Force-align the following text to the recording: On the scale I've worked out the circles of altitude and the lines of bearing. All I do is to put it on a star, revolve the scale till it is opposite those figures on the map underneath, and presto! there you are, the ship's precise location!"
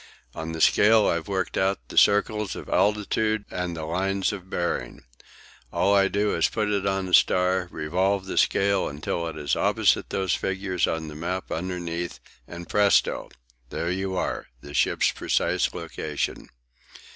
On 0.33 0.51
the 0.51 0.61
scale 0.61 1.05
I've 1.05 1.27
worked 1.27 1.59
out 1.59 1.89
the 1.89 1.95
circles 1.97 2.55
of 2.55 2.67
altitude 2.67 3.45
and 3.51 3.77
the 3.77 3.83
lines 3.85 4.33
of 4.33 4.49
bearing. 4.49 5.03
All 5.71 5.93
I 5.93 6.07
do 6.07 6.33
is 6.35 6.47
to 6.47 6.51
put 6.51 6.69
it 6.71 6.87
on 6.87 7.07
a 7.07 7.13
star, 7.13 7.67
revolve 7.69 8.25
the 8.25 8.39
scale 8.39 8.91
till 8.97 9.27
it 9.27 9.37
is 9.37 9.55
opposite 9.55 10.09
those 10.09 10.33
figures 10.33 10.87
on 10.87 11.07
the 11.07 11.13
map 11.13 11.51
underneath, 11.51 12.19
and 12.47 12.67
presto! 12.67 13.29
there 13.69 13.91
you 13.91 14.17
are, 14.17 14.47
the 14.61 14.73
ship's 14.73 15.11
precise 15.11 15.71
location!" 15.71 16.49